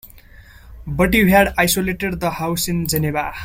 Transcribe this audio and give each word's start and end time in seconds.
But 0.87 1.13
you 1.13 1.27
had 1.27 1.53
isolated 1.59 2.19
the 2.21 2.31
house 2.31 2.67
in 2.67 2.87
Geneva. 2.87 3.35